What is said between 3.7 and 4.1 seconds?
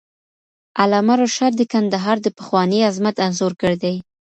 دی.